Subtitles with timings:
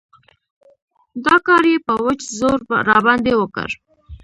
[1.25, 2.57] دا کار يې په وچ زور
[2.89, 3.69] راباندې وکړ.